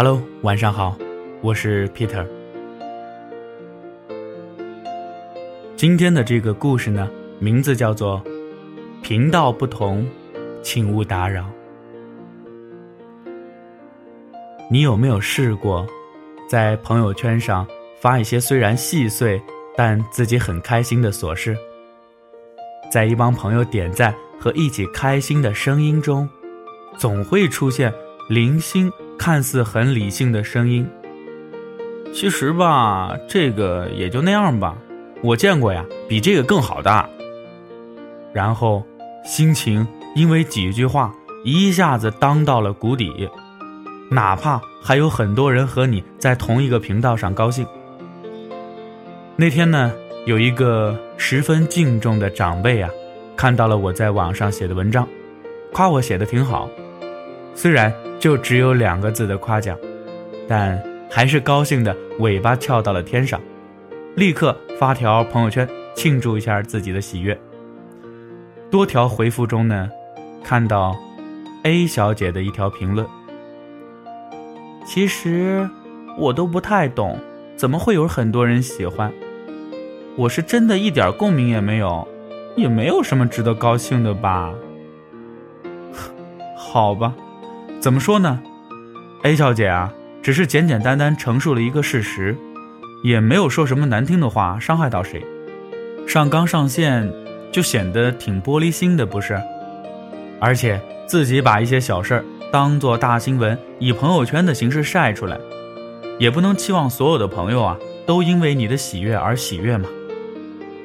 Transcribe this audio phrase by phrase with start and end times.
[0.00, 0.96] Hello，晚上好，
[1.40, 2.24] 我是 Peter。
[5.74, 8.22] 今天的这个故事呢，名字叫做
[9.02, 10.06] “频道不同，
[10.62, 11.44] 请勿打扰”。
[14.70, 15.84] 你有没有试过，
[16.48, 17.66] 在朋友圈上
[18.00, 19.42] 发一些虽然细碎，
[19.76, 21.56] 但自己很开心的琐事？
[22.88, 26.28] 在一帮朋友点赞和一起开心的声音中，
[26.96, 27.92] 总会出现
[28.28, 30.88] 零星、看似很理性的声音。
[32.14, 34.76] 其实吧，这个也就那样吧。
[35.22, 37.10] 我见过呀，比这个更好的。
[38.32, 38.84] 然后，
[39.24, 41.12] 心情因为几句话
[41.44, 43.28] 一下子当到了谷底。
[44.10, 47.66] 哪怕还有很多人和你在同一个频道上高兴。
[49.36, 49.92] 那天呢，
[50.24, 52.88] 有一个十分敬重的长辈啊，
[53.36, 55.06] 看到了我在网上写的文章，
[55.74, 56.70] 夸我写的挺好。
[57.60, 59.76] 虽然就只有两个字的夸奖，
[60.46, 63.40] 但还是高兴的尾巴翘到了天上，
[64.14, 67.36] 立刻发条朋友圈庆祝一下自己的喜悦。
[68.70, 69.90] 多条回复中呢，
[70.44, 70.96] 看到
[71.64, 73.04] A 小姐的一条评论。
[74.86, 75.68] 其实，
[76.16, 77.18] 我都不太懂，
[77.56, 79.12] 怎么会有很多人喜欢？
[80.14, 82.06] 我是真的一点共鸣也没有，
[82.54, 84.54] 也没有什么值得高兴的吧？
[86.54, 87.16] 好吧，
[87.80, 88.40] 怎么说呢
[89.22, 92.36] ？A 小姐啊，只是简简单单陈述了一个事实，
[93.04, 95.24] 也没有说什么难听的话，伤害到谁。
[96.06, 97.08] 上纲上线
[97.52, 99.40] 就显得挺玻璃心的，不是？
[100.40, 102.24] 而且自己把一些小事儿。
[102.50, 105.38] 当做大新闻，以朋友圈的形式晒出来，
[106.18, 109.86] 也不能期望所有的朋友啊都因为你的喜悦而喜悦嘛。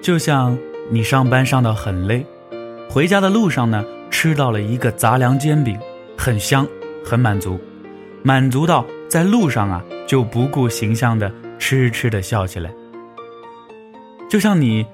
[0.00, 0.56] 就像
[0.90, 2.24] 你上班上到很累，
[2.88, 5.78] 回家的路上呢吃到了一个杂粮煎饼，
[6.16, 6.66] 很香，
[7.04, 7.58] 很满足，
[8.22, 12.70] 满足到在路上啊就不顾形象的痴痴的笑起来。
[14.28, 14.86] 就像你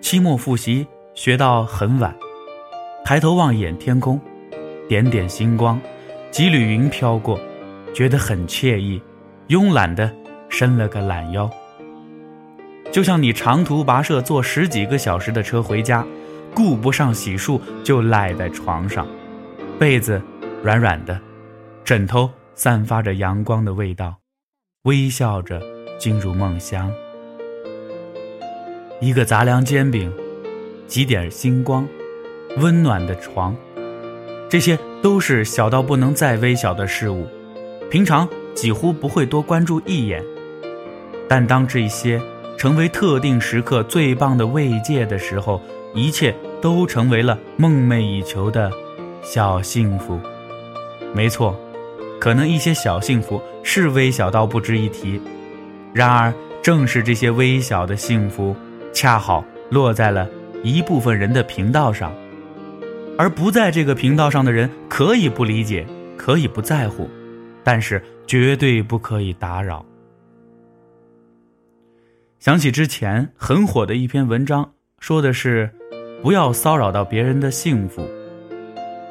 [0.00, 2.14] 期末复习学到很晚，
[3.04, 4.20] 抬头望眼天空，
[4.88, 5.80] 点点星光。
[6.30, 7.40] 几缕云飘过，
[7.92, 9.02] 觉得很惬意，
[9.48, 10.08] 慵懒的
[10.48, 11.50] 伸了个懒腰。
[12.92, 16.06] 就像你长途跋涉坐十几个小时的车回家，
[16.54, 19.06] 顾不上洗漱就赖在床上，
[19.76, 20.22] 被子
[20.62, 21.20] 软软的，
[21.84, 24.16] 枕头散发着阳光的味道，
[24.82, 25.60] 微笑着
[25.98, 26.92] 进入梦乡。
[29.00, 30.12] 一个杂粮煎饼，
[30.86, 31.88] 几点星光，
[32.58, 33.56] 温暖的床。
[34.48, 37.26] 这些都是小到不能再微小的事物，
[37.90, 40.24] 平常几乎不会多关注一眼，
[41.28, 42.20] 但当这些
[42.58, 45.60] 成为特定时刻最棒的慰藉的时候，
[45.94, 48.70] 一切都成为了梦寐以求的
[49.22, 50.20] 小幸福。
[51.14, 51.58] 没错，
[52.20, 55.18] 可能一些小幸福是微小到不值一提，
[55.94, 56.32] 然而
[56.62, 58.54] 正是这些微小的幸福，
[58.92, 60.28] 恰好落在了
[60.62, 62.12] 一部分人的频道上。
[63.16, 65.86] 而不在这个频道上的人可以不理解，
[66.16, 67.08] 可以不在乎，
[67.64, 69.84] 但是绝对不可以打扰。
[72.38, 75.70] 想起之前很火的一篇文章，说的是
[76.22, 78.06] 不要骚扰到别人的幸福。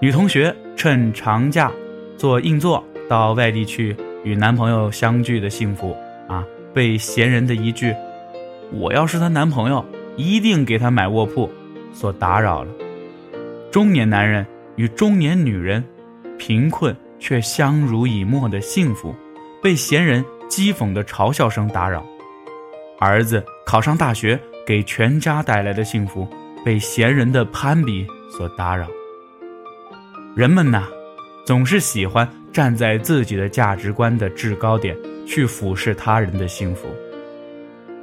[0.00, 1.72] 女同学趁长假
[2.16, 5.96] 做硬座到外地去与男朋友相聚的幸福
[6.28, 6.44] 啊，
[6.74, 7.94] 被闲人的一句
[8.72, 9.84] “我要是她男朋友，
[10.16, 11.50] 一定给她买卧铺”
[11.92, 12.70] 所打扰了。
[13.70, 14.46] 中年男人
[14.76, 15.84] 与中年女人，
[16.38, 19.14] 贫困却相濡以沫的幸福，
[19.62, 22.00] 被闲人讥讽的嘲笑声打扰；
[22.98, 26.26] 儿子考上大学给全家带来的幸福，
[26.64, 28.88] 被闲人的攀比所打扰。
[30.34, 30.84] 人们呐，
[31.46, 34.96] 总是喜欢站在自己的价值观的制高点
[35.26, 36.88] 去俯视他人的幸福，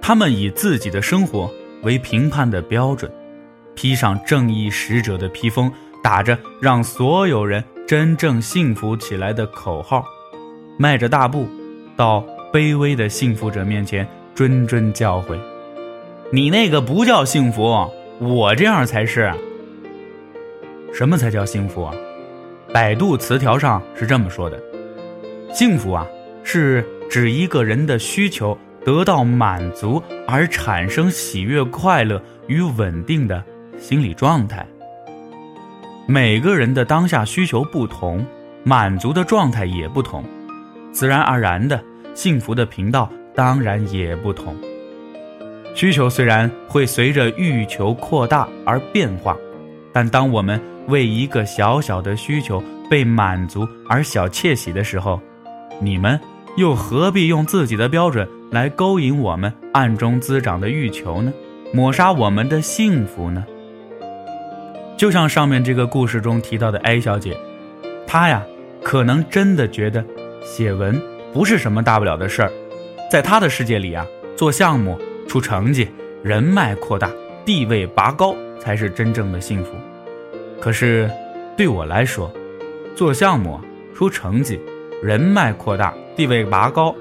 [0.00, 3.12] 他们以自己的生活为评判的标准。
[3.74, 5.70] 披上正义使者的披风，
[6.02, 10.02] 打着让所有人真正幸福起来的口号，
[10.78, 11.46] 迈着大步，
[11.94, 15.38] 到卑微的幸福者面前谆谆教诲
[16.32, 17.86] ：“你那个不叫幸福，
[18.18, 19.30] 我这样才是。”
[20.94, 21.94] 什么才叫幸福啊？
[22.72, 24.60] 百度词条上是这么说的
[25.52, 26.06] ：“幸福啊，
[26.42, 33.42] 是指一个人的需求得到满足而产生喜悦、快乐与稳定的。”
[33.78, 34.66] 心理状态，
[36.08, 38.26] 每个人的当下需求不同，
[38.64, 40.24] 满足的状态也不同，
[40.90, 41.80] 自然而然的
[42.12, 44.52] 幸福的频道当然也不同。
[45.76, 49.36] 需求虽然会随着欲求扩大而变化，
[49.92, 55.20] 但当我们为一个小小的需求被满足而小窃喜的时候，
[55.80, 56.18] 你们
[56.56, 61.32] 又何必用自己的标准来勾引我们暗中滋长的欲求呢？
[61.72, 63.44] 抹杀我们的幸福呢？
[64.96, 67.36] 就像上面这个故事中提到的 A 小姐，
[68.06, 68.42] 她呀，
[68.82, 70.04] 可能真的觉得
[70.42, 71.00] 写文
[71.32, 72.50] 不是什么大不了的事儿，
[73.10, 74.98] 在她的世界里啊，做项目
[75.28, 75.86] 出成绩，
[76.22, 77.10] 人脉扩大，
[77.44, 79.72] 地位拔高才是真正的幸福。
[80.60, 81.10] 可是
[81.56, 82.30] 对我来说，
[82.94, 83.60] 做项目
[83.94, 84.60] 出成绩，
[85.02, 86.94] 人脉扩大，地位拔高，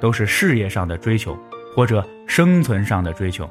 [0.00, 1.36] 都是事业上的追求
[1.74, 3.48] 或者生存上的追求，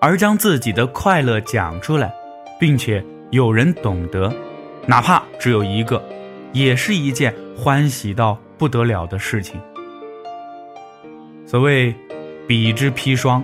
[0.00, 2.12] 而将自己的快乐讲出来。
[2.56, 4.32] 并且有人懂得，
[4.86, 6.02] 哪怕只有一个，
[6.52, 9.60] 也是一件欢喜到不得了的事情。
[11.44, 11.92] 所谓
[12.46, 13.42] “彼之砒霜”，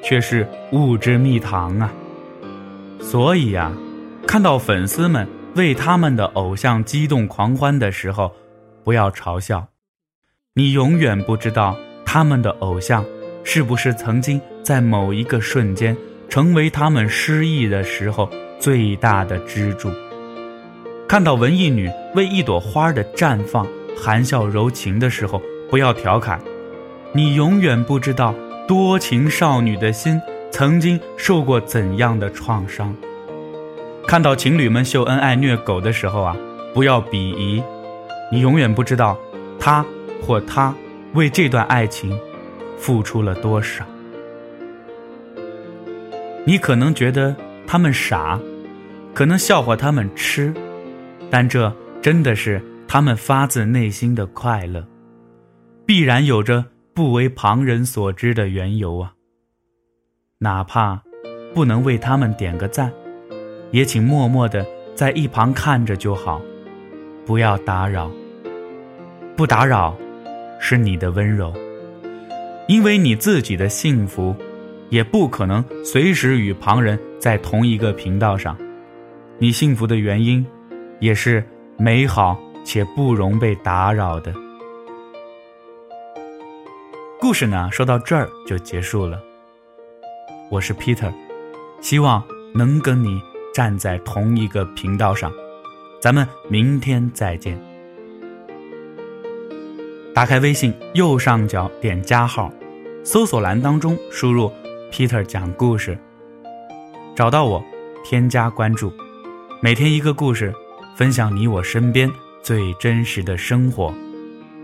[0.00, 1.92] 却是物之蜜糖啊。
[3.00, 3.72] 所以呀，
[4.32, 8.32] 看到粉丝们为他们的偶像激动狂欢的时候，
[8.82, 9.68] 不要嘲笑。
[10.54, 11.76] 你永远不知道
[12.06, 13.04] 他们的偶像
[13.44, 15.94] 是不是曾经在某一个瞬间
[16.30, 18.26] 成为他们失意的时候。
[18.58, 19.90] 最大的支柱。
[21.06, 26.40] 看到文艺女为一朵花的绽放含笑柔情的时候，不要调侃，
[27.12, 28.34] 你永远不知道
[28.66, 30.18] 多情少女的心
[30.50, 32.96] 曾经受过怎样的创伤。
[34.06, 36.36] 看到情侣们秀恩爱虐狗的时候啊，
[36.74, 37.62] 不要鄙夷，
[38.30, 39.18] 你永远不知道
[39.58, 39.84] 他
[40.20, 40.74] 或她
[41.14, 42.18] 为这段爱情
[42.76, 43.84] 付出了多少。
[46.44, 47.34] 你可能觉得
[47.66, 48.38] 他们傻。
[49.14, 50.54] 可能笑话他们痴，
[51.30, 51.70] 但这
[52.00, 54.82] 真的是他们发自内心的快乐，
[55.84, 56.64] 必然有着
[56.94, 59.12] 不为旁人所知的缘由啊。
[60.38, 61.02] 哪怕
[61.54, 62.90] 不能为他们点个赞，
[63.72, 64.64] 也请默默的
[64.94, 66.40] 在一旁看着就好，
[67.26, 68.10] 不要打扰。
[69.34, 69.96] 不打扰，
[70.60, 71.52] 是你的温柔，
[72.68, 74.36] 因为你自己的幸福，
[74.90, 78.56] 也不可能随时与旁人在同一个频道上。
[79.38, 80.46] 你幸福的原因，
[81.00, 81.42] 也是
[81.78, 84.34] 美好且不容被打扰的。
[87.18, 89.18] 故事呢，说到这儿就结束了。
[90.50, 91.10] 我是 Peter，
[91.80, 92.22] 希望
[92.54, 93.18] 能跟你
[93.52, 95.32] 站在同一个频道上。
[96.00, 97.58] 咱们明天再见。
[100.14, 102.52] 打开微信右上角点加号，
[103.04, 104.52] 搜索栏当中输入
[104.90, 105.96] “Peter 讲故事”，
[107.16, 107.64] 找到我，
[108.04, 108.92] 添加关注。
[109.62, 110.52] 每天一个故事，
[110.96, 112.10] 分享你我身边
[112.42, 113.94] 最真实的生活。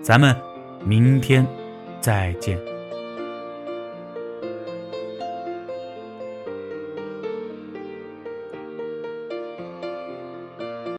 [0.02, 0.34] 咱们
[0.84, 1.46] 明天
[2.00, 2.77] 再见。